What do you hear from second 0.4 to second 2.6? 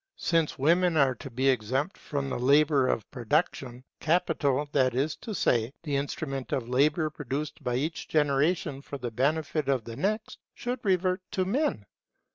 women are to be exempt from the